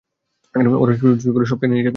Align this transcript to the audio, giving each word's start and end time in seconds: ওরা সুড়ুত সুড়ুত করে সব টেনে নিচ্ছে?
ওরা 0.79 0.93
সুড়ুত 0.93 1.17
সুড়ুত 1.21 1.35
করে 1.35 1.45
সব 1.45 1.57
টেনে 1.59 1.73
নিচ্ছে? 1.73 1.89